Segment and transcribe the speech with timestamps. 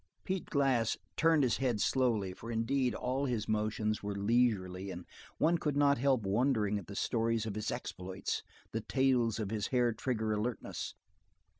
[0.23, 5.05] Pete Glass turned his head slowly, for indeed all his motions were leisurely and
[5.37, 8.41] one could not help wondering at the stories of his exploits,
[8.71, 10.95] the tales of his hair trigger alertness.